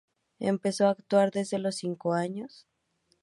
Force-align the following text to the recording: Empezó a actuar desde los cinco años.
Empezó 0.39 0.87
a 0.87 0.93
actuar 0.93 1.29
desde 1.29 1.59
los 1.59 1.75
cinco 1.75 2.13
años. 2.13 2.65